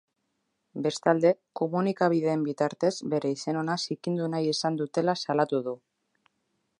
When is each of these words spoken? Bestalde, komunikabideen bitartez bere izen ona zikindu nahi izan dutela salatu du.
Bestalde, 0.85 1.31
komunikabideen 1.59 2.45
bitartez 2.47 2.91
bere 3.13 3.33
izen 3.35 3.61
ona 3.61 3.75
zikindu 3.89 4.33
nahi 4.37 4.49
izan 4.55 4.83
dutela 4.83 5.19
salatu 5.25 5.61
du. 5.69 5.79